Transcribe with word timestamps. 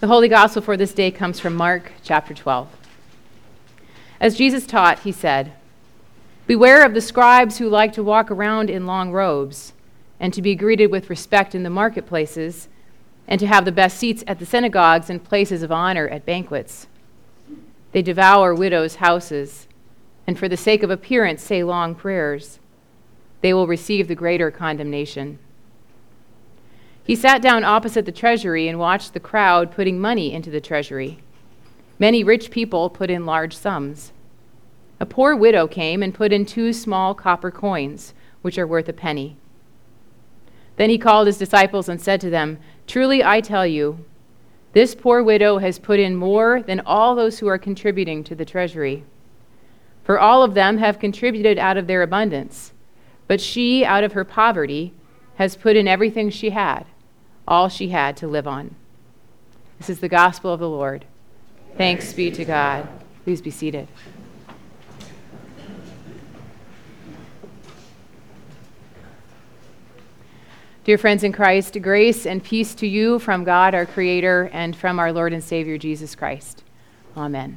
The 0.00 0.06
Holy 0.06 0.28
Gospel 0.28 0.62
for 0.62 0.78
this 0.78 0.94
day 0.94 1.10
comes 1.10 1.40
from 1.40 1.54
Mark 1.54 1.92
chapter 2.02 2.32
12. 2.32 2.68
As 4.18 4.34
Jesus 4.34 4.66
taught, 4.66 5.00
he 5.00 5.12
said, 5.12 5.52
Beware 6.46 6.86
of 6.86 6.94
the 6.94 7.02
scribes 7.02 7.58
who 7.58 7.68
like 7.68 7.92
to 7.92 8.02
walk 8.02 8.30
around 8.30 8.70
in 8.70 8.86
long 8.86 9.12
robes, 9.12 9.74
and 10.18 10.32
to 10.32 10.40
be 10.40 10.54
greeted 10.54 10.90
with 10.90 11.10
respect 11.10 11.54
in 11.54 11.64
the 11.64 11.68
marketplaces, 11.68 12.68
and 13.28 13.38
to 13.40 13.46
have 13.46 13.66
the 13.66 13.72
best 13.72 13.98
seats 13.98 14.24
at 14.26 14.38
the 14.38 14.46
synagogues 14.46 15.10
and 15.10 15.22
places 15.22 15.62
of 15.62 15.70
honor 15.70 16.08
at 16.08 16.24
banquets. 16.24 16.86
They 17.92 18.00
devour 18.00 18.54
widows' 18.54 18.96
houses, 18.96 19.68
and 20.26 20.38
for 20.38 20.48
the 20.48 20.56
sake 20.56 20.82
of 20.82 20.88
appearance 20.88 21.42
say 21.42 21.62
long 21.62 21.94
prayers. 21.94 22.58
They 23.42 23.52
will 23.52 23.66
receive 23.66 24.08
the 24.08 24.14
greater 24.14 24.50
condemnation. 24.50 25.38
He 27.04 27.16
sat 27.16 27.42
down 27.42 27.64
opposite 27.64 28.06
the 28.06 28.12
treasury 28.12 28.68
and 28.68 28.78
watched 28.78 29.14
the 29.14 29.20
crowd 29.20 29.72
putting 29.72 30.00
money 30.00 30.32
into 30.32 30.50
the 30.50 30.60
treasury. 30.60 31.18
Many 31.98 32.22
rich 32.24 32.50
people 32.50 32.88
put 32.88 33.10
in 33.10 33.26
large 33.26 33.56
sums. 33.56 34.12
A 35.00 35.06
poor 35.06 35.34
widow 35.34 35.66
came 35.66 36.02
and 36.02 36.14
put 36.14 36.32
in 36.32 36.44
two 36.44 36.72
small 36.72 37.14
copper 37.14 37.50
coins, 37.50 38.14
which 38.42 38.58
are 38.58 38.66
worth 38.66 38.88
a 38.88 38.92
penny. 38.92 39.36
Then 40.76 40.90
he 40.90 40.98
called 40.98 41.26
his 41.26 41.38
disciples 41.38 41.88
and 41.88 42.00
said 42.00 42.20
to 42.22 42.30
them, 42.30 42.58
Truly 42.86 43.24
I 43.24 43.40
tell 43.40 43.66
you, 43.66 44.04
this 44.72 44.94
poor 44.94 45.22
widow 45.22 45.58
has 45.58 45.78
put 45.78 45.98
in 45.98 46.14
more 46.14 46.62
than 46.62 46.80
all 46.80 47.14
those 47.14 47.38
who 47.38 47.48
are 47.48 47.58
contributing 47.58 48.22
to 48.24 48.34
the 48.34 48.44
treasury. 48.44 49.04
For 50.04 50.18
all 50.18 50.42
of 50.42 50.54
them 50.54 50.78
have 50.78 50.98
contributed 50.98 51.58
out 51.58 51.76
of 51.76 51.86
their 51.86 52.02
abundance, 52.02 52.72
but 53.26 53.40
she, 53.40 53.84
out 53.84 54.04
of 54.04 54.12
her 54.12 54.24
poverty, 54.24 54.94
has 55.40 55.56
put 55.56 55.74
in 55.74 55.88
everything 55.88 56.28
she 56.28 56.50
had 56.50 56.84
all 57.48 57.70
she 57.70 57.88
had 57.88 58.14
to 58.14 58.28
live 58.28 58.46
on. 58.46 58.74
This 59.78 59.88
is 59.88 60.00
the 60.00 60.08
gospel 60.08 60.52
of 60.52 60.60
the 60.60 60.68
Lord. 60.68 61.06
Thanks 61.78 62.12
be 62.12 62.30
to 62.30 62.44
God. 62.44 62.86
Please 63.24 63.40
be 63.40 63.50
seated. 63.50 63.88
Dear 70.84 70.98
friends 70.98 71.24
in 71.24 71.32
Christ, 71.32 71.80
grace 71.80 72.26
and 72.26 72.44
peace 72.44 72.74
to 72.74 72.86
you 72.86 73.18
from 73.18 73.42
God 73.42 73.74
our 73.74 73.86
Creator 73.86 74.50
and 74.52 74.76
from 74.76 74.98
our 74.98 75.10
Lord 75.10 75.32
and 75.32 75.42
Savior 75.42 75.78
Jesus 75.78 76.14
Christ. 76.14 76.62
Amen. 77.16 77.56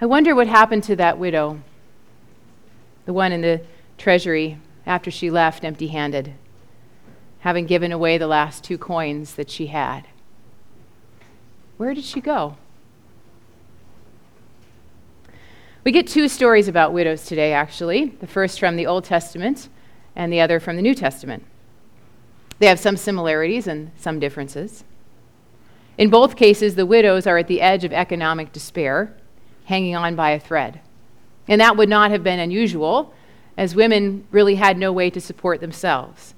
I 0.00 0.06
wonder 0.06 0.34
what 0.34 0.48
happened 0.48 0.82
to 0.84 0.96
that 0.96 1.18
widow, 1.18 1.60
the 3.06 3.12
one 3.12 3.30
in 3.30 3.42
the 3.42 3.60
treasury, 3.96 4.58
after 4.86 5.10
she 5.10 5.30
left 5.30 5.64
empty 5.64 5.88
handed 5.88 6.34
having 7.44 7.66
given 7.66 7.92
away 7.92 8.16
the 8.16 8.26
last 8.26 8.64
two 8.64 8.78
coins 8.78 9.34
that 9.34 9.50
she 9.50 9.66
had. 9.66 10.08
Where 11.76 11.92
did 11.92 12.04
she 12.04 12.22
go? 12.22 12.56
We 15.84 15.92
get 15.92 16.06
two 16.06 16.26
stories 16.26 16.68
about 16.68 16.94
widows 16.94 17.26
today, 17.26 17.52
actually. 17.52 18.06
The 18.18 18.26
first 18.26 18.58
from 18.58 18.76
the 18.76 18.86
Old 18.86 19.04
Testament 19.04 19.68
and 20.16 20.32
the 20.32 20.40
other 20.40 20.58
from 20.58 20.76
the 20.76 20.82
New 20.82 20.94
Testament. 20.94 21.44
They 22.60 22.66
have 22.66 22.80
some 22.80 22.96
similarities 22.96 23.66
and 23.66 23.90
some 23.98 24.18
differences. 24.18 24.82
In 25.98 26.08
both 26.08 26.36
cases, 26.36 26.76
the 26.76 26.86
widows 26.86 27.26
are 27.26 27.36
at 27.36 27.46
the 27.46 27.60
edge 27.60 27.84
of 27.84 27.92
economic 27.92 28.52
despair, 28.52 29.14
hanging 29.66 29.94
on 29.94 30.16
by 30.16 30.30
a 30.30 30.40
thread. 30.40 30.80
And 31.46 31.60
that 31.60 31.76
would 31.76 31.90
not 31.90 32.10
have 32.10 32.24
been 32.24 32.40
unusual, 32.40 33.12
as 33.56 33.74
women 33.74 34.26
really 34.30 34.56
had 34.56 34.76
no 34.76 34.92
way 34.92 35.10
to 35.10 35.20
support 35.20 35.60
themselves. 35.60 36.34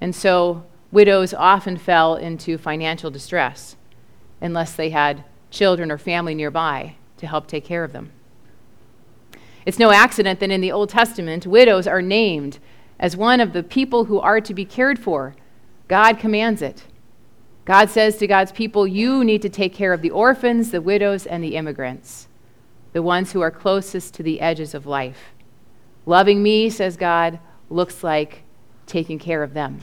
And 0.00 0.14
so 0.14 0.64
widows 0.92 1.34
often 1.34 1.76
fell 1.76 2.14
into 2.16 2.58
financial 2.58 3.10
distress 3.10 3.76
unless 4.40 4.74
they 4.74 4.90
had 4.90 5.24
children 5.50 5.90
or 5.90 5.98
family 5.98 6.34
nearby 6.34 6.96
to 7.16 7.26
help 7.26 7.46
take 7.46 7.64
care 7.64 7.84
of 7.84 7.92
them. 7.92 8.12
It's 9.66 9.78
no 9.78 9.90
accident 9.90 10.40
that 10.40 10.50
in 10.50 10.60
the 10.60 10.72
Old 10.72 10.90
Testament, 10.90 11.46
widows 11.46 11.86
are 11.86 12.02
named 12.02 12.58
as 12.98 13.16
one 13.16 13.40
of 13.40 13.52
the 13.52 13.62
people 13.62 14.04
who 14.04 14.20
are 14.20 14.40
to 14.40 14.54
be 14.54 14.64
cared 14.64 14.98
for. 14.98 15.34
God 15.88 16.18
commands 16.18 16.62
it. 16.62 16.84
God 17.64 17.88
says 17.88 18.18
to 18.18 18.26
God's 18.26 18.52
people, 18.52 18.86
You 18.86 19.24
need 19.24 19.42
to 19.42 19.48
take 19.48 19.72
care 19.72 19.92
of 19.92 20.02
the 20.02 20.10
orphans, 20.10 20.70
the 20.70 20.82
widows, 20.82 21.26
and 21.26 21.42
the 21.42 21.56
immigrants, 21.56 22.28
the 22.92 23.02
ones 23.02 23.32
who 23.32 23.40
are 23.40 23.50
closest 23.50 24.12
to 24.14 24.22
the 24.22 24.40
edges 24.40 24.74
of 24.74 24.86
life. 24.86 25.33
Loving 26.06 26.42
me, 26.42 26.70
says 26.70 26.96
God, 26.96 27.38
looks 27.70 28.04
like 28.04 28.42
taking 28.86 29.18
care 29.18 29.42
of 29.42 29.54
them. 29.54 29.80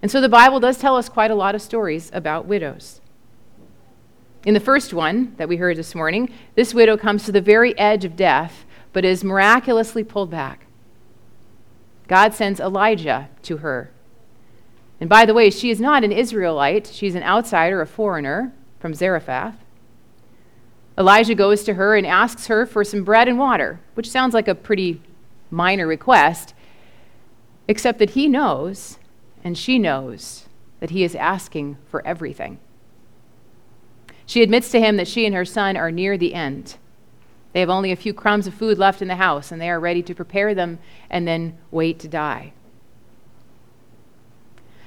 And 0.00 0.10
so 0.10 0.20
the 0.20 0.28
Bible 0.28 0.58
does 0.58 0.78
tell 0.78 0.96
us 0.96 1.08
quite 1.08 1.30
a 1.30 1.36
lot 1.36 1.54
of 1.54 1.62
stories 1.62 2.10
about 2.12 2.46
widows. 2.46 3.00
In 4.44 4.54
the 4.54 4.60
first 4.60 4.92
one 4.92 5.34
that 5.36 5.48
we 5.48 5.56
heard 5.56 5.76
this 5.76 5.94
morning, 5.94 6.32
this 6.56 6.74
widow 6.74 6.96
comes 6.96 7.24
to 7.24 7.32
the 7.32 7.40
very 7.40 7.78
edge 7.78 8.04
of 8.04 8.16
death, 8.16 8.64
but 8.92 9.04
is 9.04 9.22
miraculously 9.22 10.02
pulled 10.02 10.30
back. 10.30 10.66
God 12.08 12.34
sends 12.34 12.58
Elijah 12.58 13.28
to 13.42 13.58
her. 13.58 13.92
And 15.00 15.08
by 15.08 15.24
the 15.24 15.34
way, 15.34 15.50
she 15.50 15.70
is 15.70 15.80
not 15.80 16.02
an 16.02 16.10
Israelite, 16.10 16.88
she's 16.88 17.14
an 17.14 17.22
outsider, 17.22 17.80
a 17.80 17.86
foreigner 17.86 18.52
from 18.80 18.94
Zarephath. 18.94 19.56
Elijah 20.98 21.34
goes 21.34 21.64
to 21.64 21.74
her 21.74 21.96
and 21.96 22.06
asks 22.06 22.46
her 22.46 22.66
for 22.66 22.84
some 22.84 23.02
bread 23.02 23.28
and 23.28 23.38
water, 23.38 23.80
which 23.94 24.10
sounds 24.10 24.34
like 24.34 24.48
a 24.48 24.54
pretty 24.54 25.00
minor 25.50 25.86
request, 25.86 26.54
except 27.66 27.98
that 27.98 28.10
he 28.10 28.28
knows 28.28 28.98
and 29.44 29.56
she 29.56 29.78
knows 29.78 30.46
that 30.80 30.90
he 30.90 31.02
is 31.04 31.14
asking 31.14 31.76
for 31.88 32.06
everything. 32.06 32.58
She 34.26 34.42
admits 34.42 34.70
to 34.70 34.80
him 34.80 34.96
that 34.96 35.08
she 35.08 35.26
and 35.26 35.34
her 35.34 35.44
son 35.44 35.76
are 35.76 35.90
near 35.90 36.16
the 36.16 36.34
end. 36.34 36.76
They 37.52 37.60
have 37.60 37.70
only 37.70 37.92
a 37.92 37.96
few 37.96 38.14
crumbs 38.14 38.46
of 38.46 38.54
food 38.54 38.78
left 38.78 39.02
in 39.02 39.08
the 39.08 39.16
house, 39.16 39.52
and 39.52 39.60
they 39.60 39.68
are 39.68 39.80
ready 39.80 40.02
to 40.02 40.14
prepare 40.14 40.54
them 40.54 40.78
and 41.10 41.26
then 41.26 41.58
wait 41.70 41.98
to 42.00 42.08
die. 42.08 42.52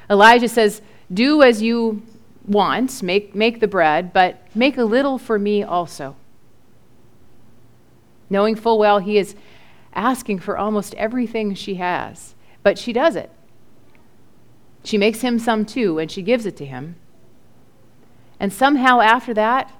Elijah 0.09 0.49
says, 0.49 0.81
Do 1.13 1.43
as 1.43 1.61
you 1.61 2.01
want, 2.47 3.01
make, 3.01 3.33
make 3.35 3.59
the 3.59 3.67
bread, 3.67 4.13
but 4.13 4.47
make 4.55 4.77
a 4.77 4.83
little 4.83 5.17
for 5.17 5.39
me 5.39 5.63
also. 5.63 6.15
Knowing 8.29 8.55
full 8.55 8.77
well 8.77 8.99
he 8.99 9.17
is 9.17 9.35
asking 9.93 10.39
for 10.39 10.57
almost 10.57 10.93
everything 10.95 11.53
she 11.55 11.75
has, 11.75 12.35
but 12.63 12.77
she 12.77 12.93
does 12.93 13.15
it. 13.15 13.31
She 14.83 14.97
makes 14.97 15.21
him 15.21 15.39
some 15.39 15.65
too, 15.65 15.97
and 15.97 16.11
she 16.11 16.21
gives 16.21 16.45
it 16.45 16.57
to 16.57 16.65
him. 16.65 16.95
And 18.39 18.51
somehow 18.51 19.01
after 19.01 19.33
that, 19.33 19.71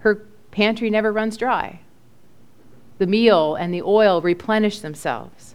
her 0.00 0.26
pantry 0.50 0.90
never 0.90 1.12
runs 1.12 1.36
dry. 1.36 1.80
The 2.98 3.06
meal 3.06 3.54
and 3.54 3.72
the 3.72 3.82
oil 3.82 4.20
replenish 4.20 4.80
themselves. 4.80 5.54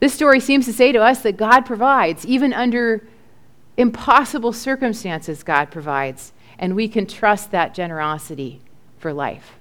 This 0.00 0.12
story 0.12 0.40
seems 0.40 0.66
to 0.66 0.72
say 0.72 0.92
to 0.92 0.98
us 0.98 1.22
that 1.22 1.36
God 1.36 1.60
provides, 1.62 2.26
even 2.26 2.52
under 2.52 3.06
impossible 3.76 4.52
circumstances, 4.52 5.42
God 5.42 5.70
provides, 5.70 6.32
and 6.58 6.74
we 6.74 6.88
can 6.88 7.06
trust 7.06 7.50
that 7.50 7.74
generosity 7.74 8.60
for 8.98 9.12
life. 9.12 9.54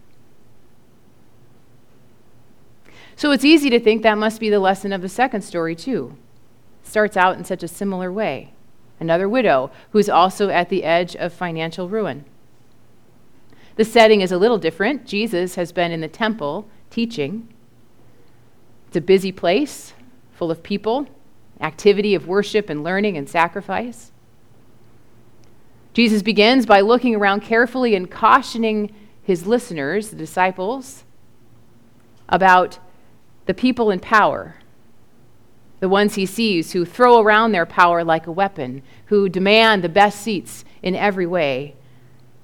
So 3.15 3.31
it's 3.31 3.45
easy 3.45 3.69
to 3.69 3.79
think 3.79 4.03
that 4.03 4.17
must 4.17 4.39
be 4.39 4.49
the 4.49 4.59
lesson 4.59 4.91
of 4.93 5.01
the 5.01 5.09
second 5.09 5.41
story, 5.41 5.75
too 5.75 6.17
starts 6.85 7.17
out 7.17 7.37
in 7.37 7.43
such 7.43 7.63
a 7.63 7.67
similar 7.67 8.11
way 8.11 8.51
another 8.99 9.27
widow 9.27 9.69
who's 9.91 10.07
also 10.07 10.49
at 10.49 10.69
the 10.69 10.85
edge 10.85 11.17
of 11.17 11.33
financial 11.33 11.89
ruin. 11.89 12.23
The 13.75 13.83
setting 13.83 14.21
is 14.21 14.31
a 14.31 14.37
little 14.37 14.57
different. 14.57 15.05
Jesus 15.05 15.55
has 15.55 15.73
been 15.73 15.91
in 15.91 15.99
the 15.99 16.07
temple 16.07 16.69
teaching. 16.89 17.53
It's 18.87 18.95
a 18.95 19.01
busy 19.01 19.33
place 19.33 19.91
full 20.31 20.49
of 20.49 20.63
people, 20.63 21.07
activity 21.61 22.15
of 22.15 22.27
worship 22.27 22.69
and 22.69 22.83
learning 22.83 23.17
and 23.17 23.29
sacrifice. 23.29 24.11
Jesus 25.93 26.21
begins 26.21 26.65
by 26.65 26.81
looking 26.81 27.15
around 27.15 27.41
carefully 27.41 27.95
and 27.95 28.11
cautioning 28.11 28.93
his 29.21 29.47
listeners, 29.47 30.09
the 30.09 30.15
disciples, 30.15 31.03
about 32.27 32.79
the 33.45 33.53
people 33.53 33.91
in 33.91 33.99
power 33.99 34.55
the 35.79 35.89
ones 35.89 36.15
he 36.15 36.25
sees 36.25 36.71
who 36.71 36.85
throw 36.85 37.19
around 37.19 37.51
their 37.51 37.65
power 37.65 38.03
like 38.03 38.27
a 38.27 38.31
weapon, 38.31 38.81
who 39.05 39.29
demand 39.29 39.83
the 39.83 39.89
best 39.89 40.21
seats 40.21 40.65
in 40.81 40.95
every 40.95 41.27
way, 41.27 41.75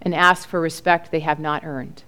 and 0.02 0.14
ask 0.14 0.48
for 0.48 0.60
respect 0.60 1.12
they 1.12 1.22
have 1.22 1.40
not 1.40 1.64
earned. 1.64 2.04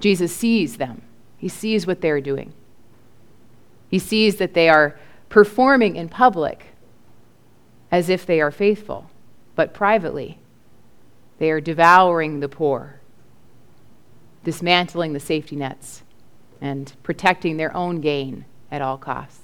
Jesus 0.00 0.34
sees 0.34 0.76
them, 0.76 1.02
he 1.36 1.48
sees 1.48 1.86
what 1.86 2.00
they're 2.00 2.20
doing. 2.20 2.52
He 3.90 3.98
sees 3.98 4.36
that 4.36 4.54
they 4.54 4.68
are 4.68 4.98
performing 5.28 5.96
in 5.96 6.08
public 6.08 6.68
as 7.90 8.08
if 8.08 8.24
they 8.24 8.40
are 8.40 8.52
faithful, 8.52 9.10
but 9.56 9.74
privately 9.74 10.38
they 11.38 11.50
are 11.50 11.60
devouring 11.60 12.38
the 12.38 12.48
poor, 12.48 13.00
dismantling 14.44 15.12
the 15.12 15.20
safety 15.20 15.56
nets, 15.56 16.04
and 16.60 16.92
protecting 17.02 17.56
their 17.56 17.74
own 17.76 18.00
gain 18.00 18.44
at 18.70 18.80
all 18.80 18.96
costs. 18.96 19.40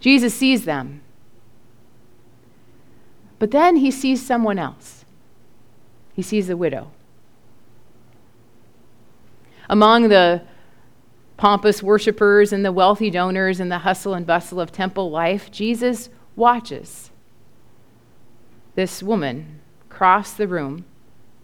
Jesus 0.00 0.34
sees 0.34 0.64
them. 0.64 1.02
But 3.38 3.52
then 3.52 3.76
he 3.76 3.90
sees 3.92 4.24
someone 4.24 4.58
else. 4.58 5.04
He 6.14 6.22
sees 6.22 6.50
a 6.50 6.56
widow. 6.56 6.90
Among 9.68 10.08
the 10.08 10.42
pompous 11.42 11.82
worshippers 11.82 12.52
and 12.52 12.64
the 12.64 12.70
wealthy 12.70 13.10
donors 13.10 13.58
and 13.58 13.68
the 13.68 13.78
hustle 13.78 14.14
and 14.14 14.24
bustle 14.24 14.60
of 14.60 14.70
temple 14.70 15.10
life, 15.10 15.50
Jesus 15.50 16.08
watches 16.36 17.10
this 18.76 19.02
woman 19.02 19.58
cross 19.88 20.34
the 20.34 20.46
room 20.46 20.84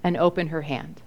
and 0.04 0.16
open 0.16 0.46
her 0.46 0.62
hand. 0.62 1.02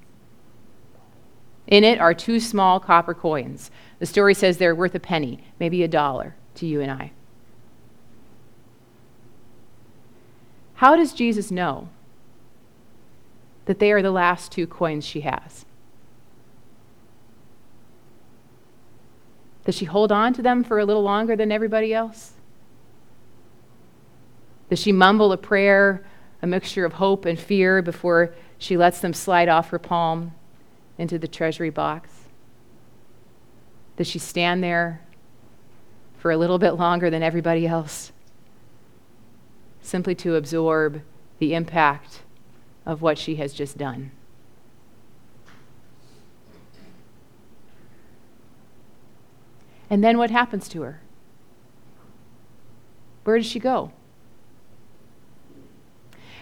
In 1.67 1.85
it 1.85 2.01
are 2.01 2.13
two 2.13 2.37
small 2.37 2.81
copper 2.81 3.13
coins. 3.13 3.71
The 3.99 4.05
story 4.05 4.33
says 4.33 4.57
they're 4.57 4.75
worth 4.75 4.93
a 4.93 4.99
penny, 4.99 5.41
maybe 5.57 5.83
a 5.83 5.87
dollar 5.87 6.35
to 6.55 6.65
you 6.65 6.81
and 6.81 6.91
I. 6.91 7.13
How 10.73 10.97
does 10.97 11.13
Jesus 11.13 11.49
know 11.49 11.87
that 13.67 13.79
they 13.79 13.93
are 13.93 14.01
the 14.01 14.11
last 14.11 14.51
two 14.51 14.67
coins 14.67 15.05
she 15.05 15.21
has? 15.21 15.63
Does 19.65 19.75
she 19.75 19.85
hold 19.85 20.11
on 20.11 20.33
to 20.33 20.41
them 20.41 20.63
for 20.63 20.79
a 20.79 20.85
little 20.85 21.03
longer 21.03 21.35
than 21.35 21.51
everybody 21.51 21.93
else? 21.93 22.33
Does 24.69 24.79
she 24.79 24.91
mumble 24.91 25.31
a 25.31 25.37
prayer, 25.37 26.03
a 26.41 26.47
mixture 26.47 26.85
of 26.85 26.93
hope 26.93 27.25
and 27.25 27.39
fear, 27.39 27.81
before 27.81 28.33
she 28.57 28.77
lets 28.77 28.99
them 28.99 29.13
slide 29.13 29.49
off 29.49 29.69
her 29.69 29.79
palm 29.79 30.33
into 30.97 31.19
the 31.19 31.27
treasury 31.27 31.69
box? 31.69 32.09
Does 33.97 34.07
she 34.07 34.19
stand 34.19 34.63
there 34.63 35.01
for 36.17 36.31
a 36.31 36.37
little 36.37 36.57
bit 36.57 36.71
longer 36.71 37.09
than 37.09 37.21
everybody 37.21 37.67
else, 37.67 38.11
simply 39.81 40.15
to 40.15 40.35
absorb 40.35 41.01
the 41.39 41.53
impact 41.53 42.21
of 42.85 43.01
what 43.01 43.17
she 43.17 43.35
has 43.35 43.53
just 43.53 43.77
done? 43.77 44.11
And 49.91 50.01
then 50.01 50.17
what 50.17 50.31
happens 50.31 50.69
to 50.69 50.83
her? 50.83 51.01
Where 53.25 53.37
does 53.37 53.45
she 53.45 53.59
go? 53.59 53.91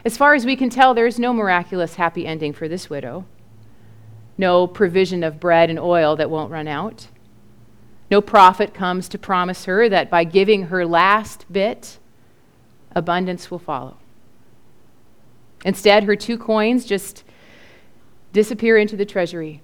As 0.05 0.15
far 0.15 0.35
as 0.35 0.45
we 0.45 0.55
can 0.55 0.69
tell, 0.69 0.93
there 0.93 1.07
is 1.07 1.17
no 1.17 1.33
miraculous 1.33 1.95
happy 1.95 2.27
ending 2.27 2.53
for 2.53 2.67
this 2.67 2.91
widow. 2.91 3.25
No 4.37 4.67
provision 4.67 5.23
of 5.23 5.39
bread 5.39 5.71
and 5.71 5.79
oil 5.79 6.15
that 6.15 6.29
won't 6.29 6.51
run 6.51 6.67
out. 6.67 7.07
No 8.11 8.21
prophet 8.21 8.73
comes 8.73 9.09
to 9.09 9.17
promise 9.17 9.65
her 9.65 9.89
that 9.89 10.11
by 10.11 10.23
giving 10.23 10.63
her 10.63 10.85
last 10.85 11.51
bit, 11.51 11.97
abundance 12.95 13.49
will 13.49 13.59
follow. 13.59 13.97
Instead, 15.65 16.03
her 16.03 16.15
two 16.15 16.37
coins 16.37 16.85
just 16.85 17.23
disappear 18.31 18.77
into 18.77 18.95
the 18.95 19.05
treasury 19.05 19.61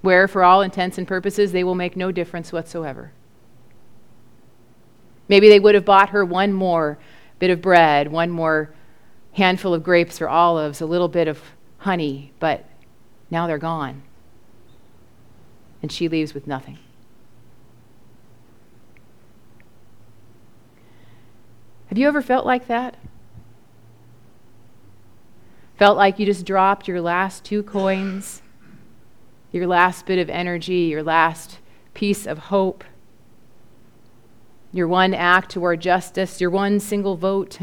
where, 0.00 0.28
for 0.28 0.44
all 0.44 0.62
intents 0.62 0.98
and 0.98 1.06
purposes, 1.06 1.52
they 1.52 1.64
will 1.64 1.74
make 1.74 1.96
no 1.96 2.12
difference 2.12 2.52
whatsoever. 2.52 3.12
Maybe 5.28 5.48
they 5.48 5.60
would 5.60 5.74
have 5.74 5.84
bought 5.84 6.10
her 6.10 6.24
one 6.24 6.52
more 6.52 6.98
bit 7.38 7.50
of 7.50 7.60
bread, 7.60 8.10
one 8.10 8.30
more 8.30 8.72
handful 9.32 9.74
of 9.74 9.82
grapes 9.82 10.20
or 10.20 10.28
olives, 10.28 10.80
a 10.80 10.86
little 10.86 11.08
bit 11.08 11.28
of 11.28 11.42
honey, 11.78 12.32
but 12.40 12.64
now 13.30 13.46
they're 13.46 13.58
gone. 13.58 14.02
And 15.82 15.92
she 15.92 16.08
leaves 16.08 16.34
with 16.34 16.46
nothing. 16.46 16.78
Have 21.88 21.98
you 21.98 22.08
ever 22.08 22.20
felt 22.20 22.44
like 22.44 22.66
that? 22.66 22.96
Felt 25.76 25.96
like 25.96 26.18
you 26.18 26.26
just 26.26 26.44
dropped 26.44 26.88
your 26.88 27.00
last 27.00 27.44
two 27.44 27.62
coins 27.62 28.42
your 29.52 29.66
last 29.66 30.06
bit 30.06 30.18
of 30.18 30.28
energy, 30.28 30.88
your 30.90 31.02
last 31.02 31.58
piece 31.94 32.26
of 32.26 32.38
hope, 32.38 32.84
your 34.72 34.86
one 34.88 35.14
act 35.14 35.50
toward 35.50 35.80
justice, 35.80 36.40
your 36.40 36.50
one 36.50 36.78
single 36.80 37.16
vote, 37.16 37.58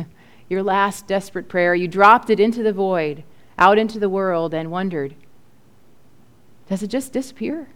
your 0.49 0.63
last 0.63 1.07
desperate 1.07 1.47
prayer. 1.47 1.75
You 1.75 1.87
dropped 1.87 2.29
it 2.29 2.39
into 2.39 2.63
the 2.63 2.73
void, 2.73 3.23
out 3.57 3.77
into 3.77 3.99
the 3.99 4.09
world, 4.09 4.53
and 4.53 4.71
wondered 4.71 5.15
does 6.67 6.81
it 6.81 6.87
just 6.87 7.13
disappear? 7.13 7.67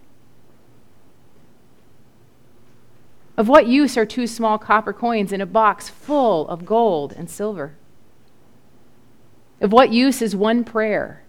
Of 3.38 3.48
what 3.48 3.68
use 3.68 3.96
are 3.98 4.06
two 4.06 4.28
small 4.28 4.58
copper 4.58 4.92
coins 4.92 5.32
in 5.32 5.42
a 5.42 5.46
box 5.46 5.90
full 5.90 6.48
of 6.50 6.66
gold 6.66 7.14
and 7.14 7.30
silver? 7.30 7.76
Of 9.62 9.72
what 9.72 9.94
use 9.94 10.22
is 10.22 10.36
one 10.36 10.64
prayer? 10.64 11.24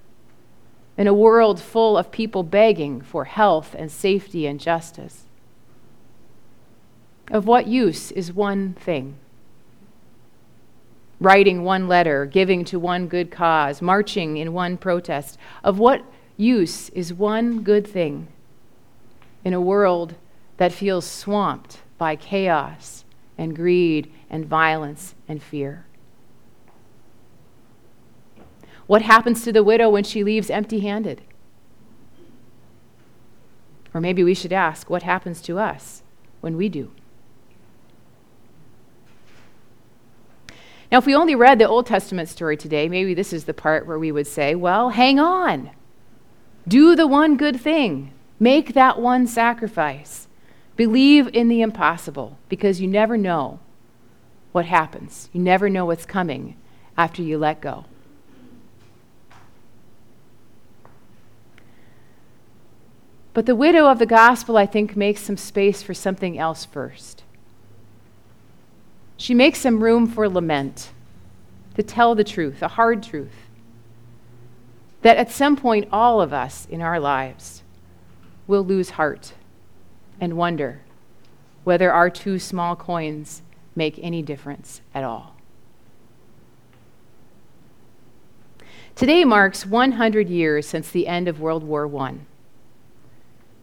In 0.96 1.06
a 1.06 1.14
world 1.14 1.60
full 1.60 1.96
of 1.96 2.10
people 2.10 2.42
begging 2.42 3.00
for 3.00 3.24
health 3.24 3.74
and 3.78 3.90
safety 3.90 4.46
and 4.46 4.60
justice? 4.60 5.24
Of 7.30 7.46
what 7.46 7.66
use 7.66 8.10
is 8.10 8.32
one 8.32 8.74
thing? 8.74 9.16
Writing 11.20 11.62
one 11.62 11.86
letter, 11.86 12.26
giving 12.26 12.64
to 12.64 12.78
one 12.78 13.06
good 13.06 13.30
cause, 13.30 13.80
marching 13.80 14.36
in 14.36 14.52
one 14.52 14.76
protest. 14.76 15.38
Of 15.62 15.78
what 15.78 16.02
use 16.36 16.88
is 16.90 17.12
one 17.12 17.62
good 17.62 17.86
thing 17.86 18.28
in 19.44 19.54
a 19.54 19.60
world 19.60 20.14
that 20.56 20.72
feels 20.72 21.06
swamped 21.06 21.78
by 21.98 22.16
chaos 22.16 23.04
and 23.38 23.54
greed 23.54 24.12
and 24.28 24.44
violence 24.44 25.14
and 25.28 25.42
fear? 25.42 25.86
What 28.90 29.02
happens 29.02 29.44
to 29.44 29.52
the 29.52 29.62
widow 29.62 29.88
when 29.88 30.02
she 30.02 30.24
leaves 30.24 30.50
empty 30.50 30.80
handed? 30.80 31.22
Or 33.94 34.00
maybe 34.00 34.24
we 34.24 34.34
should 34.34 34.52
ask, 34.52 34.90
what 34.90 35.04
happens 35.04 35.40
to 35.42 35.60
us 35.60 36.02
when 36.40 36.56
we 36.56 36.68
do? 36.68 36.90
Now, 40.90 40.98
if 40.98 41.06
we 41.06 41.14
only 41.14 41.36
read 41.36 41.60
the 41.60 41.68
Old 41.68 41.86
Testament 41.86 42.28
story 42.28 42.56
today, 42.56 42.88
maybe 42.88 43.14
this 43.14 43.32
is 43.32 43.44
the 43.44 43.54
part 43.54 43.86
where 43.86 43.96
we 43.96 44.10
would 44.10 44.26
say, 44.26 44.56
well, 44.56 44.88
hang 44.88 45.20
on. 45.20 45.70
Do 46.66 46.96
the 46.96 47.06
one 47.06 47.36
good 47.36 47.60
thing. 47.60 48.12
Make 48.40 48.74
that 48.74 49.00
one 49.00 49.28
sacrifice. 49.28 50.26
Believe 50.74 51.28
in 51.28 51.46
the 51.46 51.62
impossible 51.62 52.38
because 52.48 52.80
you 52.80 52.88
never 52.88 53.16
know 53.16 53.60
what 54.50 54.64
happens. 54.64 55.30
You 55.32 55.40
never 55.40 55.70
know 55.70 55.84
what's 55.84 56.06
coming 56.06 56.56
after 56.98 57.22
you 57.22 57.38
let 57.38 57.60
go. 57.60 57.84
But 63.32 63.46
the 63.46 63.54
widow 63.54 63.86
of 63.86 63.98
the 63.98 64.06
gospel, 64.06 64.56
I 64.56 64.66
think, 64.66 64.96
makes 64.96 65.22
some 65.22 65.36
space 65.36 65.82
for 65.82 65.94
something 65.94 66.38
else 66.38 66.64
first. 66.64 67.22
She 69.16 69.34
makes 69.34 69.60
some 69.60 69.84
room 69.84 70.06
for 70.06 70.28
lament, 70.28 70.90
to 71.76 71.82
tell 71.82 72.14
the 72.14 72.24
truth, 72.24 72.62
a 72.62 72.68
hard 72.68 73.02
truth. 73.02 73.48
That 75.02 75.16
at 75.16 75.30
some 75.30 75.56
point, 75.56 75.88
all 75.92 76.20
of 76.20 76.32
us 76.32 76.66
in 76.70 76.82
our 76.82 76.98
lives 76.98 77.62
will 78.46 78.64
lose 78.64 78.90
heart 78.90 79.34
and 80.20 80.36
wonder 80.36 80.80
whether 81.62 81.92
our 81.92 82.10
two 82.10 82.38
small 82.38 82.74
coins 82.74 83.42
make 83.76 83.98
any 84.02 84.22
difference 84.22 84.80
at 84.94 85.04
all. 85.04 85.36
Today 88.96 89.24
marks 89.24 89.64
100 89.64 90.28
years 90.28 90.66
since 90.66 90.90
the 90.90 91.06
end 91.06 91.28
of 91.28 91.40
World 91.40 91.62
War 91.62 91.86
I 91.96 92.16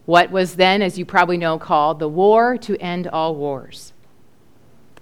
what 0.08 0.30
was 0.30 0.56
then, 0.56 0.80
as 0.80 0.98
you 0.98 1.04
probably 1.04 1.36
know, 1.36 1.58
called 1.58 1.98
the 1.98 2.08
War 2.08 2.56
to 2.56 2.78
End 2.78 3.06
All 3.08 3.34
Wars. 3.34 3.92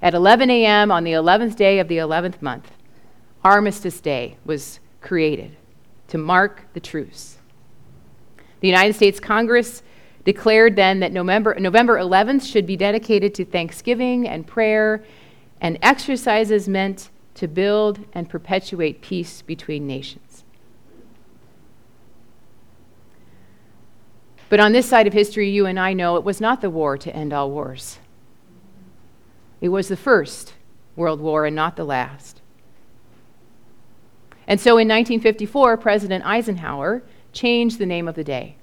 At 0.02 0.14
11 0.14 0.50
a.m. 0.50 0.90
on 0.90 1.04
the 1.04 1.12
11th 1.12 1.54
day 1.54 1.78
of 1.78 1.86
the 1.86 1.98
11th 1.98 2.42
month, 2.42 2.72
Armistice 3.44 4.00
Day 4.00 4.36
was 4.44 4.80
created 5.00 5.56
to 6.08 6.18
mark 6.18 6.64
the 6.72 6.80
truce. 6.80 7.38
The 8.58 8.66
United 8.66 8.94
States 8.94 9.20
Congress 9.20 9.84
declared 10.24 10.74
then 10.74 10.98
that 10.98 11.12
November, 11.12 11.54
November 11.54 11.98
11th 11.98 12.44
should 12.44 12.66
be 12.66 12.76
dedicated 12.76 13.32
to 13.36 13.44
thanksgiving 13.44 14.26
and 14.26 14.44
prayer 14.44 15.04
and 15.60 15.78
exercises 15.82 16.68
meant 16.68 17.10
to 17.34 17.46
build 17.46 18.00
and 18.12 18.28
perpetuate 18.28 19.02
peace 19.02 19.40
between 19.40 19.86
nations. 19.86 20.42
But 24.48 24.60
on 24.60 24.72
this 24.72 24.86
side 24.86 25.06
of 25.06 25.12
history, 25.12 25.50
you 25.50 25.66
and 25.66 25.78
I 25.78 25.92
know 25.92 26.16
it 26.16 26.24
was 26.24 26.40
not 26.40 26.60
the 26.60 26.70
war 26.70 26.96
to 26.98 27.14
end 27.14 27.32
all 27.32 27.50
wars. 27.50 27.98
It 29.60 29.70
was 29.70 29.88
the 29.88 29.96
first 29.96 30.54
World 30.94 31.20
War 31.20 31.46
and 31.46 31.56
not 31.56 31.76
the 31.76 31.84
last. 31.84 32.40
And 34.46 34.60
so 34.60 34.72
in 34.72 34.86
1954, 34.88 35.76
President 35.78 36.24
Eisenhower 36.24 37.02
changed 37.32 37.78
the 37.78 37.86
name 37.86 38.06
of 38.06 38.14
the 38.14 38.24
day 38.24 38.56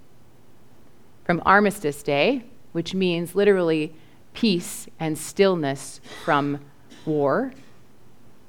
from 1.26 1.42
Armistice 1.46 2.02
Day, 2.04 2.44
which 2.72 2.94
means 2.94 3.36
literally 3.36 3.94
peace 4.34 4.88
and 5.00 5.18
stillness 5.18 6.00
from 6.24 6.60
war 7.06 7.54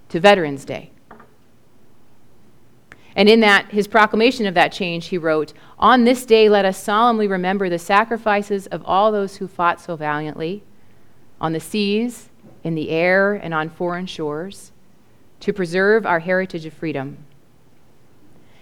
to 0.08 0.20
Veterans 0.20 0.64
Day. 0.64 0.90
And 3.16 3.28
in 3.28 3.40
that, 3.40 3.70
his 3.70 3.86
proclamation 3.86 4.46
of 4.46 4.54
that 4.54 4.72
change, 4.72 5.06
he 5.06 5.18
wrote, 5.18 5.52
On 5.78 6.04
this 6.04 6.26
day, 6.26 6.48
let 6.48 6.64
us 6.64 6.82
solemnly 6.82 7.28
remember 7.28 7.68
the 7.68 7.78
sacrifices 7.78 8.66
of 8.68 8.82
all 8.84 9.12
those 9.12 9.36
who 9.36 9.46
fought 9.46 9.80
so 9.80 9.94
valiantly 9.94 10.64
on 11.40 11.52
the 11.52 11.60
seas, 11.60 12.28
in 12.64 12.74
the 12.74 12.90
air, 12.90 13.34
and 13.34 13.54
on 13.54 13.68
foreign 13.68 14.06
shores 14.06 14.72
to 15.40 15.52
preserve 15.52 16.06
our 16.06 16.20
heritage 16.20 16.66
of 16.66 16.72
freedom. 16.72 17.18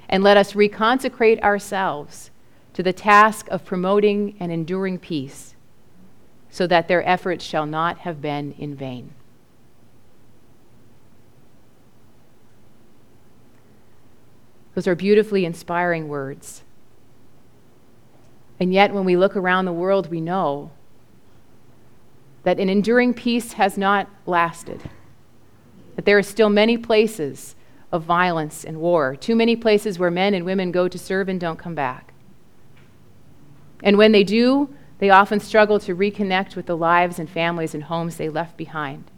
And 0.08 0.22
let 0.22 0.36
us 0.36 0.52
reconsecrate 0.52 1.40
ourselves 1.40 2.30
to 2.74 2.82
the 2.82 2.92
task 2.92 3.48
of 3.48 3.64
promoting 3.64 4.36
and 4.40 4.50
enduring 4.50 4.98
peace 4.98 5.54
so 6.50 6.66
that 6.66 6.88
their 6.88 7.06
efforts 7.08 7.44
shall 7.44 7.66
not 7.66 7.98
have 7.98 8.20
been 8.20 8.52
in 8.58 8.74
vain. 8.74 9.14
Those 14.74 14.86
are 14.86 14.94
beautifully 14.94 15.44
inspiring 15.44 16.08
words. 16.08 16.62
And 18.58 18.72
yet, 18.72 18.94
when 18.94 19.04
we 19.04 19.16
look 19.16 19.36
around 19.36 19.64
the 19.64 19.72
world, 19.72 20.10
we 20.10 20.20
know 20.20 20.70
that 22.44 22.58
an 22.58 22.68
enduring 22.68 23.14
peace 23.14 23.54
has 23.54 23.76
not 23.76 24.08
lasted, 24.26 24.82
that 25.96 26.04
there 26.04 26.18
are 26.18 26.22
still 26.22 26.48
many 26.48 26.76
places 26.76 27.54
of 27.90 28.02
violence 28.02 28.64
and 28.64 28.80
war, 28.80 29.14
too 29.14 29.36
many 29.36 29.54
places 29.54 29.98
where 29.98 30.10
men 30.10 30.32
and 30.34 30.44
women 30.44 30.72
go 30.72 30.88
to 30.88 30.98
serve 30.98 31.28
and 31.28 31.40
don't 31.40 31.58
come 31.58 31.74
back. 31.74 32.12
And 33.82 33.98
when 33.98 34.12
they 34.12 34.24
do, 34.24 34.74
they 34.98 35.10
often 35.10 35.40
struggle 35.40 35.78
to 35.80 35.94
reconnect 35.94 36.56
with 36.56 36.66
the 36.66 36.76
lives 36.76 37.18
and 37.18 37.28
families 37.28 37.74
and 37.74 37.84
homes 37.84 38.16
they 38.16 38.28
left 38.28 38.56
behind. 38.56 39.10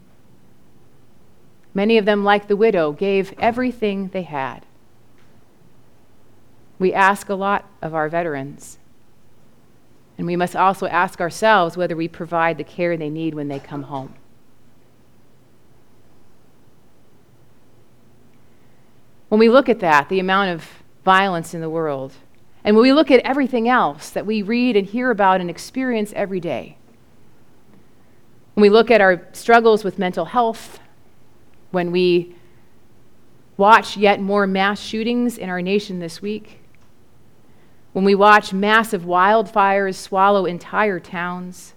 Many 1.73 1.97
of 1.97 2.05
them, 2.05 2.23
like 2.23 2.47
the 2.47 2.55
widow, 2.55 2.91
gave 2.91 3.33
everything 3.37 4.07
they 4.09 4.23
had. 4.23 4.65
We 6.77 6.93
ask 6.93 7.29
a 7.29 7.35
lot 7.35 7.69
of 7.81 7.93
our 7.93 8.09
veterans. 8.09 8.77
And 10.17 10.27
we 10.27 10.35
must 10.35 10.55
also 10.55 10.87
ask 10.87 11.19
ourselves 11.19 11.75
whether 11.77 11.95
we 11.95 12.07
provide 12.07 12.57
the 12.57 12.63
care 12.63 12.95
they 12.97 13.09
need 13.09 13.33
when 13.33 13.47
they 13.47 13.59
come 13.59 13.83
home. 13.83 14.13
When 19.29 19.39
we 19.39 19.49
look 19.49 19.67
at 19.67 19.79
that, 19.79 20.07
the 20.07 20.19
amount 20.19 20.51
of 20.51 20.67
violence 21.03 21.53
in 21.53 21.61
the 21.61 21.69
world, 21.69 22.13
and 22.63 22.75
when 22.75 22.83
we 22.83 22.93
look 22.93 23.11
at 23.11 23.19
everything 23.21 23.67
else 23.67 24.09
that 24.09 24.25
we 24.25 24.41
read 24.41 24.75
and 24.75 24.87
hear 24.87 25.11
about 25.11 25.41
and 25.41 25.49
experience 25.49 26.13
every 26.15 26.39
day, 26.39 26.77
when 28.53 28.61
we 28.61 28.69
look 28.69 28.89
at 28.89 29.01
our 29.01 29.27
struggles 29.33 29.83
with 29.83 29.99
mental 29.99 30.25
health, 30.25 30.79
when 31.71 31.91
we 31.91 32.35
watch 33.57 33.97
yet 33.97 34.21
more 34.21 34.47
mass 34.47 34.79
shootings 34.81 35.37
in 35.37 35.49
our 35.49 35.61
nation 35.61 35.99
this 35.99 36.21
week, 36.21 36.59
when 37.95 38.03
we 38.03 38.13
watch 38.13 38.51
massive 38.51 39.03
wildfires 39.03 39.95
swallow 39.95 40.45
entire 40.45 40.99
towns, 40.99 41.73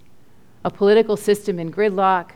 a 0.65 0.71
political 0.71 1.17
system 1.17 1.61
in 1.61 1.71
gridlock, 1.71 2.33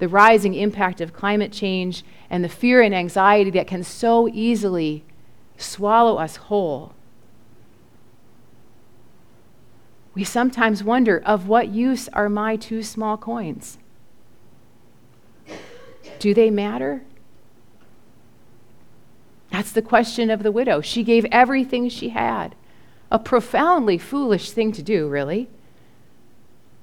the 0.00 0.08
rising 0.08 0.54
impact 0.54 1.00
of 1.00 1.12
climate 1.12 1.52
change, 1.52 2.04
and 2.28 2.42
the 2.42 2.48
fear 2.48 2.82
and 2.82 2.92
anxiety 2.92 3.50
that 3.50 3.68
can 3.68 3.84
so 3.84 4.26
easily 4.26 5.04
swallow 5.56 6.16
us 6.16 6.34
whole. 6.34 6.92
We 10.12 10.24
sometimes 10.24 10.82
wonder 10.82 11.22
of 11.24 11.46
what 11.46 11.68
use 11.68 12.08
are 12.08 12.28
my 12.28 12.56
two 12.56 12.82
small 12.82 13.16
coins? 13.16 13.78
Do 16.18 16.34
they 16.34 16.50
matter? 16.50 17.04
That's 19.52 19.70
the 19.70 19.82
question 19.82 20.30
of 20.30 20.42
the 20.42 20.50
widow. 20.50 20.80
She 20.80 21.04
gave 21.04 21.24
everything 21.26 21.88
she 21.88 22.08
had. 22.08 22.56
A 23.14 23.18
profoundly 23.20 23.96
foolish 23.96 24.50
thing 24.50 24.72
to 24.72 24.82
do, 24.82 25.06
really, 25.08 25.48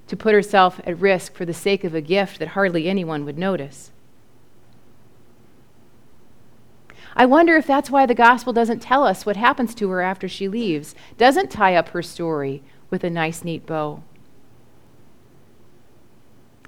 to 0.08 0.16
put 0.16 0.34
herself 0.34 0.80
at 0.86 0.98
risk 0.98 1.36
for 1.36 1.44
the 1.44 1.54
sake 1.54 1.84
of 1.84 1.94
a 1.94 2.00
gift 2.00 2.40
that 2.40 2.48
hardly 2.50 2.88
anyone 2.88 3.26
would 3.26 3.38
notice. 3.38 3.92
I 7.18 7.26
wonder 7.26 7.58
if 7.58 7.68
that's 7.68 7.92
why 7.92 8.06
the 8.06 8.16
gospel 8.16 8.54
doesn't 8.54 8.80
tell 8.80 9.04
us 9.04 9.26
what 9.26 9.36
happens 9.36 9.76
to 9.76 9.90
her 9.90 10.00
after 10.00 10.30
she 10.30 10.48
leaves, 10.48 10.96
doesn't 11.18 11.52
tie 11.52 11.76
up 11.76 11.90
her 11.90 12.02
story 12.02 12.64
with 12.90 13.04
a 13.04 13.10
nice, 13.10 13.44
neat 13.44 13.66
bow. 13.66 14.02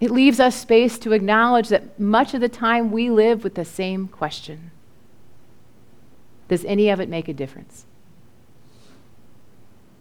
It 0.01 0.12
leaves 0.12 0.41
us 0.41 0.60
space 0.60 1.00
to 1.00 1.13
acknowledge 1.13 1.70
that 1.70 1.98
much 1.98 2.34
of 2.34 2.41
the 2.41 2.50
time 2.50 2.91
we 2.91 3.10
live 3.10 3.46
with 3.46 3.55
the 3.55 3.63
same 3.63 4.10
question 4.10 4.72
Does 6.50 6.65
any 6.65 6.89
of 6.89 7.00
it 7.00 7.08
make 7.08 7.29
a 7.29 7.34
difference? 7.34 7.86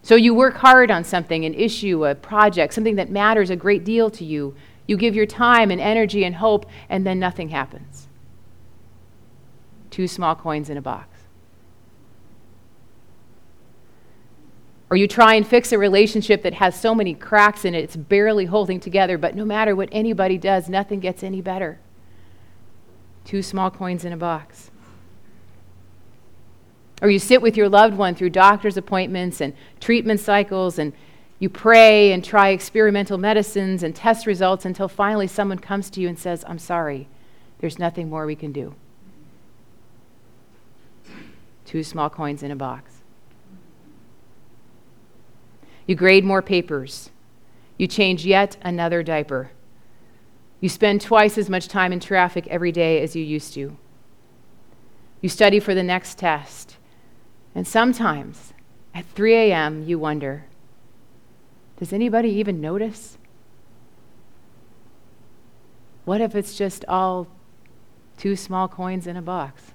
So 0.03 0.17
you 0.17 0.35
work 0.35 0.57
hard 0.57 0.91
on 0.91 1.05
something, 1.05 1.45
an 1.45 1.55
issue, 1.55 2.05
a 2.05 2.15
project, 2.17 2.75
something 2.75 2.97
that 2.97 3.11
matters 3.11 3.51
a 3.51 3.57
great 3.57 3.85
deal 3.85 4.11
to 4.11 4.25
you. 4.25 4.55
You 4.87 4.97
give 4.97 5.15
your 5.15 5.27
time 5.27 5.71
and 5.71 5.81
energy 5.81 6.25
and 6.25 6.35
hope, 6.35 6.67
and 6.89 7.07
then 7.07 7.21
nothing 7.21 7.51
happens. 7.51 8.09
Two 9.91 10.09
small 10.09 10.35
coins 10.35 10.69
in 10.69 10.77
a 10.77 10.83
box. 10.83 11.09
Or 14.91 14.97
you 14.97 15.07
try 15.07 15.35
and 15.35 15.47
fix 15.47 15.73
a 15.73 15.79
relationship 15.79 16.43
that 16.43 16.55
has 16.55 16.79
so 16.79 16.95
many 16.95 17.15
cracks 17.15 17.65
in 17.65 17.75
it, 17.75 17.85
it's 17.85 17.97
barely 17.97 18.47
holding 18.47 18.81
together, 18.81 19.17
but 19.17 19.37
no 19.37 19.45
matter 19.45 19.75
what 19.75 19.89
anybody 19.93 20.37
does, 20.37 20.69
nothing 20.69 20.99
gets 20.99 21.23
any 21.23 21.41
better. 21.41 21.79
Two 23.25 23.41
small 23.41 23.71
coins 23.71 24.05
in 24.05 24.13
a 24.13 24.17
box. 24.17 24.72
Or 27.03 27.11
you 27.11 27.19
sit 27.19 27.43
with 27.43 27.57
your 27.57 27.69
loved 27.69 27.97
one 27.97 28.15
through 28.15 28.31
doctor's 28.31 28.77
appointments 28.77 29.41
and 29.41 29.55
treatment 29.81 30.21
cycles, 30.21 30.79
and 30.79 30.93
you 31.41 31.51
pray 31.51 32.13
and 32.13 32.25
try 32.25 32.51
experimental 32.51 33.19
medicines 33.19 33.83
and 33.83 33.95
test 33.95 34.25
results 34.25 34.65
until 34.65 34.87
finally 34.87 35.27
someone 35.27 35.59
comes 35.59 35.91
to 35.91 36.01
you 36.01 36.09
and 36.09 36.17
says, 36.17 36.45
I'm 36.47 36.61
sorry, 36.61 37.09
there's 37.59 37.77
nothing 37.77 38.09
more 38.09 38.25
we 38.25 38.37
can 38.37 38.53
do. 38.53 38.77
Two 41.67 41.83
small 41.83 42.09
coins 42.09 42.45
in 42.45 42.53
a 42.53 42.57
box. 42.57 42.93
You 45.89 45.97
grade 45.97 46.25
more 46.25 46.43
papers. 46.43 47.11
You 47.79 47.89
change 47.89 48.25
yet 48.25 48.57
another 48.63 49.03
diaper. 49.03 49.51
You 50.61 50.69
spend 50.69 51.01
twice 51.01 51.37
as 51.37 51.51
much 51.51 51.67
time 51.67 51.93
in 51.93 51.99
traffic 51.99 52.47
every 52.47 52.71
day 52.71 53.03
as 53.03 53.17
you 53.17 53.25
used 53.25 53.55
to. 53.55 53.77
You 55.21 55.29
study 55.29 55.59
for 55.59 55.75
the 55.75 55.83
next 55.83 56.19
test. 56.19 56.77
And 57.55 57.67
sometimes 57.67 58.53
at 58.95 59.05
3 59.07 59.35
a.m., 59.35 59.83
you 59.85 59.99
wonder 59.99 60.45
does 61.79 61.93
anybody 61.93 62.29
even 62.29 62.61
notice? 62.61 63.19
What 66.05 66.21
if 66.21 66.37
it's 66.37 66.57
just 66.57 66.85
all 66.87 67.27
two 68.17 68.37
small 68.37 68.69
coins 68.69 69.09
in 69.09 69.17
a 69.17 69.23
box? 69.23 69.73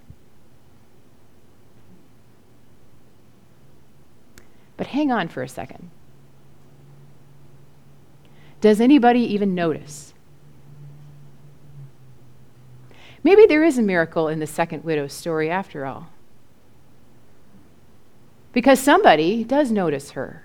But 4.77 4.88
hang 4.88 5.12
on 5.12 5.27
for 5.27 5.43
a 5.43 5.50
second. 5.50 5.89
Does 8.62 8.79
anybody 8.79 9.19
even 9.34 9.53
notice? 9.53 10.13
Maybe 13.22 13.46
there 13.48 13.65
is 13.65 13.77
a 13.77 13.81
miracle 13.81 14.29
in 14.29 14.39
the 14.39 14.48
second 14.48 14.86
widow's 14.86 15.12
story 15.12 15.50
after 15.50 15.86
all 15.86 16.07
because 18.58 18.80
somebody 18.80 19.44
does 19.44 19.72
notice 19.72 20.10
her. 20.18 20.42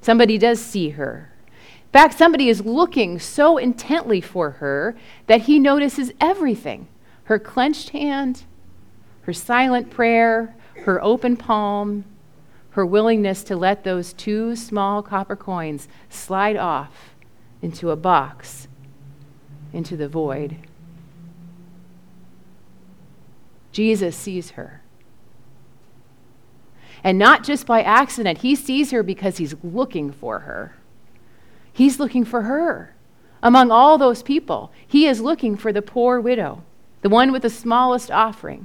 Somebody 0.00 0.36
does 0.36 0.60
see 0.60 0.88
her. 0.88 1.30
In 1.46 1.92
fact, 1.92 2.18
somebody 2.18 2.48
is 2.48 2.66
looking 2.66 3.20
so 3.20 3.56
intently 3.56 4.20
for 4.20 4.50
her 4.50 4.96
that 5.28 5.42
he 5.42 5.60
notices 5.60 6.10
everything 6.20 6.88
her 7.26 7.38
clenched 7.38 7.90
hand, 7.90 8.42
her 9.22 9.32
silent 9.32 9.90
prayer, 9.90 10.56
her 10.84 11.00
open 11.04 11.36
palm, 11.36 12.04
her 12.70 12.84
willingness 12.84 13.44
to 13.44 13.54
let 13.54 13.84
those 13.84 14.12
two 14.12 14.56
small 14.56 15.04
copper 15.04 15.36
coins 15.36 15.86
slide 16.08 16.56
off 16.56 17.14
into 17.62 17.92
a 17.92 17.96
box, 17.96 18.66
into 19.72 19.96
the 19.96 20.08
void. 20.08 20.56
Jesus 23.70 24.16
sees 24.16 24.50
her. 24.50 24.80
And 27.04 27.18
not 27.18 27.44
just 27.44 27.66
by 27.66 27.82
accident, 27.82 28.38
he 28.38 28.56
sees 28.56 28.90
her 28.90 29.02
because 29.02 29.36
he's 29.36 29.54
looking 29.62 30.10
for 30.10 30.40
her. 30.40 30.74
He's 31.70 32.00
looking 32.00 32.24
for 32.24 32.42
her. 32.42 32.94
Among 33.42 33.70
all 33.70 33.98
those 33.98 34.22
people, 34.22 34.72
he 34.86 35.06
is 35.06 35.20
looking 35.20 35.54
for 35.54 35.70
the 35.70 35.82
poor 35.82 36.18
widow, 36.18 36.62
the 37.02 37.10
one 37.10 37.30
with 37.30 37.42
the 37.42 37.50
smallest 37.50 38.10
offering, 38.10 38.64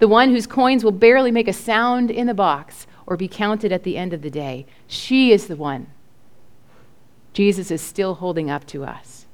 the 0.00 0.06
one 0.06 0.30
whose 0.30 0.46
coins 0.46 0.84
will 0.84 0.92
barely 0.92 1.30
make 1.30 1.48
a 1.48 1.52
sound 1.54 2.10
in 2.10 2.26
the 2.26 2.34
box 2.34 2.86
or 3.06 3.16
be 3.16 3.26
counted 3.26 3.72
at 3.72 3.84
the 3.84 3.96
end 3.96 4.12
of 4.12 4.20
the 4.20 4.30
day. 4.30 4.66
She 4.86 5.32
is 5.32 5.46
the 5.46 5.56
one 5.56 5.86
Jesus 7.32 7.70
is 7.70 7.80
still 7.82 8.16
holding 8.16 8.50
up 8.50 8.66
to 8.66 8.84
us. 8.84 9.26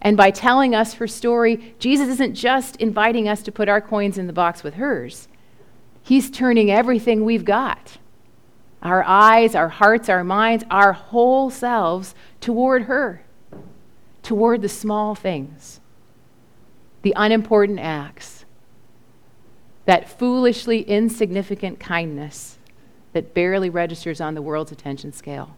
And 0.00 0.16
by 0.16 0.30
telling 0.30 0.74
us 0.74 0.94
her 0.94 1.06
story, 1.06 1.74
Jesus 1.78 2.08
isn't 2.08 2.34
just 2.34 2.76
inviting 2.76 3.28
us 3.28 3.42
to 3.42 3.52
put 3.52 3.68
our 3.68 3.80
coins 3.80 4.18
in 4.18 4.26
the 4.26 4.32
box 4.32 4.62
with 4.62 4.74
hers. 4.74 5.28
He's 6.08 6.30
turning 6.30 6.70
everything 6.70 7.22
we've 7.26 7.44
got 7.44 7.98
our 8.80 9.04
eyes, 9.04 9.54
our 9.54 9.68
hearts, 9.68 10.08
our 10.08 10.24
minds, 10.24 10.64
our 10.70 10.94
whole 10.94 11.50
selves 11.50 12.14
toward 12.40 12.84
her, 12.84 13.22
toward 14.22 14.62
the 14.62 14.70
small 14.70 15.14
things, 15.14 15.80
the 17.02 17.12
unimportant 17.14 17.78
acts, 17.78 18.46
that 19.84 20.08
foolishly 20.08 20.80
insignificant 20.80 21.78
kindness 21.78 22.56
that 23.12 23.34
barely 23.34 23.68
registers 23.68 24.18
on 24.18 24.34
the 24.34 24.40
world's 24.40 24.72
attention 24.72 25.12
scale. 25.12 25.56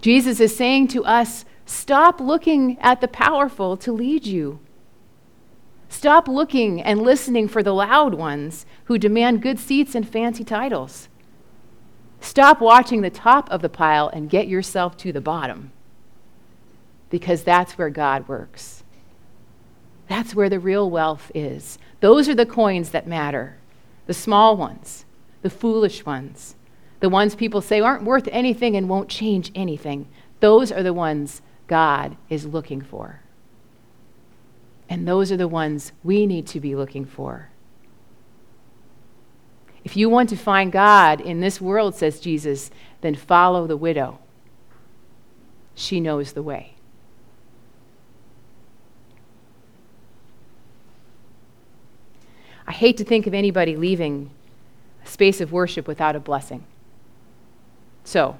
Jesus 0.00 0.40
is 0.40 0.56
saying 0.56 0.88
to 0.88 1.04
us 1.04 1.44
stop 1.66 2.18
looking 2.18 2.78
at 2.78 3.02
the 3.02 3.08
powerful 3.08 3.76
to 3.76 3.92
lead 3.92 4.24
you. 4.24 4.58
Stop 5.90 6.28
looking 6.28 6.80
and 6.80 7.02
listening 7.02 7.48
for 7.48 7.64
the 7.64 7.74
loud 7.74 8.14
ones 8.14 8.64
who 8.84 8.96
demand 8.96 9.42
good 9.42 9.58
seats 9.58 9.96
and 9.96 10.08
fancy 10.08 10.44
titles. 10.44 11.08
Stop 12.20 12.60
watching 12.60 13.02
the 13.02 13.10
top 13.10 13.50
of 13.50 13.60
the 13.60 13.68
pile 13.68 14.08
and 14.08 14.30
get 14.30 14.46
yourself 14.46 14.96
to 14.98 15.12
the 15.12 15.20
bottom. 15.20 15.72
Because 17.10 17.42
that's 17.42 17.76
where 17.76 17.90
God 17.90 18.28
works. 18.28 18.84
That's 20.06 20.32
where 20.32 20.48
the 20.48 20.60
real 20.60 20.88
wealth 20.88 21.32
is. 21.34 21.76
Those 21.98 22.28
are 22.28 22.36
the 22.36 22.46
coins 22.46 22.90
that 22.90 23.06
matter 23.06 23.58
the 24.06 24.14
small 24.14 24.56
ones, 24.56 25.04
the 25.42 25.50
foolish 25.50 26.06
ones, 26.06 26.56
the 27.00 27.08
ones 27.08 27.34
people 27.34 27.60
say 27.60 27.80
aren't 27.80 28.04
worth 28.04 28.28
anything 28.32 28.76
and 28.76 28.88
won't 28.88 29.08
change 29.08 29.50
anything. 29.54 30.08
Those 30.38 30.72
are 30.72 30.82
the 30.82 30.92
ones 30.92 31.42
God 31.66 32.16
is 32.28 32.46
looking 32.46 32.80
for. 32.80 33.19
And 34.90 35.06
those 35.06 35.30
are 35.30 35.36
the 35.36 35.46
ones 35.46 35.92
we 36.02 36.26
need 36.26 36.48
to 36.48 36.58
be 36.58 36.74
looking 36.74 37.04
for. 37.04 37.48
If 39.84 39.96
you 39.96 40.10
want 40.10 40.28
to 40.30 40.36
find 40.36 40.72
God 40.72 41.20
in 41.20 41.40
this 41.40 41.60
world, 41.60 41.94
says 41.94 42.18
Jesus, 42.18 42.72
then 43.00 43.14
follow 43.14 43.68
the 43.68 43.76
widow. 43.76 44.18
She 45.76 46.00
knows 46.00 46.32
the 46.32 46.42
way. 46.42 46.74
I 52.66 52.72
hate 52.72 52.96
to 52.98 53.04
think 53.04 53.26
of 53.26 53.32
anybody 53.32 53.76
leaving 53.76 54.30
a 55.04 55.08
space 55.08 55.40
of 55.40 55.52
worship 55.52 55.86
without 55.86 56.16
a 56.16 56.20
blessing. 56.20 56.64
So, 58.04 58.38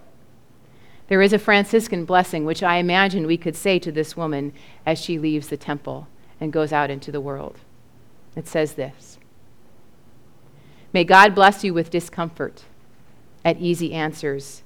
there 1.08 1.22
is 1.22 1.32
a 1.32 1.38
Franciscan 1.38 2.04
blessing 2.04 2.44
which 2.44 2.62
I 2.62 2.76
imagine 2.76 3.26
we 3.26 3.36
could 3.36 3.56
say 3.56 3.78
to 3.78 3.90
this 3.90 4.16
woman 4.16 4.52
as 4.84 5.00
she 5.00 5.18
leaves 5.18 5.48
the 5.48 5.56
temple 5.56 6.08
and 6.40 6.52
goes 6.52 6.72
out 6.72 6.90
into 6.90 7.12
the 7.12 7.20
world. 7.20 7.58
It 8.34 8.48
says 8.48 8.74
this 8.74 9.18
May 10.92 11.04
God 11.04 11.34
bless 11.34 11.62
you 11.62 11.74
with 11.74 11.90
discomfort 11.90 12.64
at 13.44 13.58
easy 13.58 13.92
answers, 13.92 14.62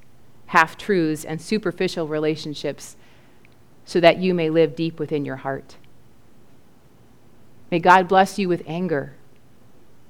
half 0.46 0.76
truths, 0.76 1.24
and 1.24 1.40
superficial 1.40 2.08
relationships 2.08 2.96
so 3.84 4.00
that 4.00 4.18
you 4.18 4.32
may 4.32 4.48
live 4.48 4.76
deep 4.76 4.98
within 4.98 5.24
your 5.24 5.36
heart. 5.36 5.76
May 7.70 7.78
God 7.78 8.08
bless 8.08 8.38
you 8.38 8.48
with 8.48 8.62
anger 8.66 9.14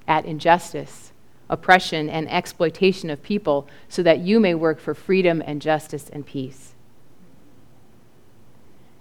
at 0.07 0.25
injustice, 0.25 1.13
oppression, 1.49 2.09
and 2.09 2.31
exploitation 2.31 3.11
of 3.11 3.23
people 3.23 3.67
so 3.89 4.03
that 4.03 4.21
you 4.21 4.39
may 4.39 4.55
work 4.55 4.79
for 4.79 4.95
freedom 4.95 5.43
and 5.45 5.63
justice 5.63 6.09
and 6.11 6.27
peace. 6.27 6.75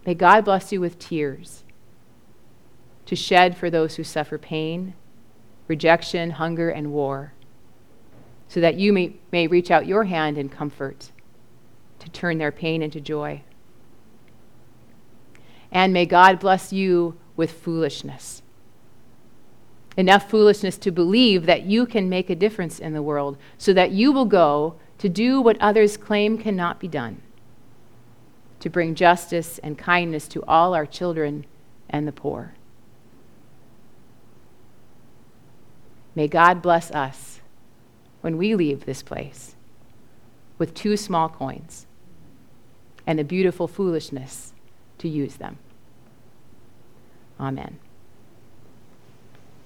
May 0.05 0.13
God 0.13 0.45
bless 0.45 0.71
you 0.71 0.81
with 0.81 0.99
tears 0.99 1.63
to 3.05 3.15
shed 3.15 3.57
for 3.57 3.69
those 3.69 3.95
who 3.95 4.03
suffer 4.03 4.37
pain, 4.37 4.93
rejection, 5.67 6.31
hunger, 6.31 6.69
and 6.69 6.91
war, 6.91 7.33
so 8.47 8.59
that 8.59 8.75
you 8.75 8.93
may, 8.93 9.15
may 9.31 9.47
reach 9.47 9.71
out 9.71 9.87
your 9.87 10.05
hand 10.05 10.37
in 10.37 10.49
comfort 10.49 11.11
to 11.99 12.09
turn 12.09 12.37
their 12.37 12.51
pain 12.51 12.81
into 12.81 13.01
joy. 13.01 13.41
And 15.71 15.91
may 15.91 16.05
God 16.05 16.39
bless 16.39 16.71
you 16.71 17.17
with 17.35 17.51
foolishness. 17.51 18.41
Enough 19.97 20.29
foolishness 20.29 20.77
to 20.79 20.91
believe 20.91 21.45
that 21.45 21.63
you 21.63 21.85
can 21.85 22.09
make 22.09 22.29
a 22.29 22.35
difference 22.35 22.79
in 22.79 22.93
the 22.93 23.01
world, 23.01 23.37
so 23.57 23.73
that 23.73 23.91
you 23.91 24.11
will 24.11 24.25
go 24.25 24.75
to 24.97 25.09
do 25.09 25.41
what 25.41 25.59
others 25.59 25.97
claim 25.97 26.37
cannot 26.37 26.79
be 26.79 26.87
done 26.87 27.21
to 28.59 28.69
bring 28.69 28.95
justice 28.95 29.59
and 29.59 29.77
kindness 29.77 30.25
to 30.25 30.41
all 30.45 30.73
our 30.73 30.85
children 30.85 31.45
and 31.89 32.07
the 32.07 32.13
poor. 32.13 32.53
May 36.15 36.27
God 36.27 36.61
bless 36.61 36.91
us 36.91 37.41
when 38.21 38.37
we 38.37 38.55
leave 38.55 38.85
this 38.85 39.01
place 39.03 39.55
with 40.57 40.73
two 40.73 40.95
small 40.95 41.29
coins 41.29 41.87
and 43.05 43.19
the 43.19 43.23
beautiful 43.23 43.67
foolishness 43.67 44.53
to 44.99 45.09
use 45.09 45.35
them. 45.35 45.57
Amen. 47.39 47.79